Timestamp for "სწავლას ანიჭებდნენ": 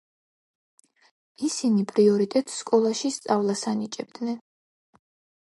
3.19-4.43